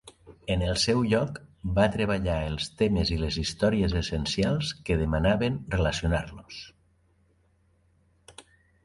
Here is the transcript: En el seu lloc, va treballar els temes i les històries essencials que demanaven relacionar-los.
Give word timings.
En 0.53 0.61
el 0.67 0.77
seu 0.83 1.01
lloc, 1.09 1.35
va 1.75 1.83
treballar 1.95 2.37
els 2.51 2.69
temes 2.79 3.11
i 3.15 3.17
les 3.25 3.37
històries 3.43 3.93
essencials 4.01 4.71
que 4.89 4.97
demanaven 5.03 5.61
relacionar-los. 5.77 6.63